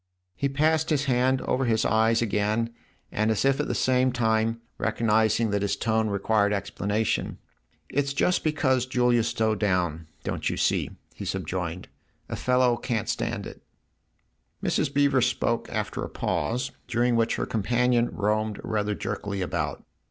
[0.35, 2.71] He passed his hand over his eyes again,
[3.11, 7.37] and as if at the same time recognising that his tone required explanation,"
[7.89, 11.87] It's just because Julia's so down, don't you see?" he subjoined.
[12.29, 13.61] "A fellow can't stand it."
[14.63, 14.91] Mrs.
[14.91, 19.85] Beever spoke after a pause during which her companion roamed rather jerkily about.